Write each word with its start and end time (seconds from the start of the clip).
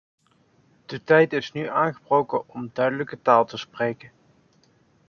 De 0.85 1.03
tijd 1.03 1.33
is 1.33 1.51
nu 1.51 1.67
aangebroken 1.67 2.49
om 2.49 2.69
duidelijke 2.73 3.21
taal 3.21 3.45
te 3.45 3.57
spreken. 3.57 4.11